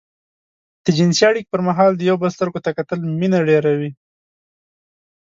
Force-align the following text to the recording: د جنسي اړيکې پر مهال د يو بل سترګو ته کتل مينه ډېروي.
د 0.85 0.87
جنسي 0.97 1.23
اړيکې 1.29 1.51
پر 1.51 1.61
مهال 1.67 1.91
د 1.95 2.01
يو 2.09 2.15
بل 2.21 2.29
سترګو 2.35 2.59
ته 2.65 2.69
کتل 2.77 2.99
مينه 3.19 3.39
ډېروي. 3.49 3.91